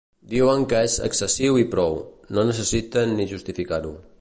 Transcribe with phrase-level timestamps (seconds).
[0.29, 1.99] Diuen que és excessiu i prou,
[2.39, 3.95] no necessiten ni justificar-ho.